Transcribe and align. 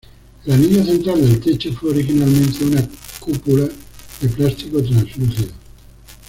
El 0.47 0.53
anillo 0.53 0.83
central 0.83 1.21
del 1.21 1.39
techo 1.39 1.71
fue 1.73 1.91
originalmente 1.91 2.65
una 2.65 2.89
cúpula 3.19 3.65
de 4.19 4.29
plástico 4.29 4.81
traslúcido. 4.81 5.49